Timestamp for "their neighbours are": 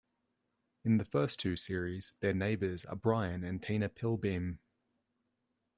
2.21-2.95